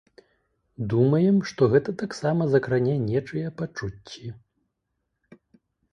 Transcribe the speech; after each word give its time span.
Думаем, 0.93 1.35
што 1.51 1.61
гэта 1.75 1.93
таксама 2.03 2.49
закране 2.55 2.95
нечыя 3.11 3.53
пачуцці. 3.61 4.35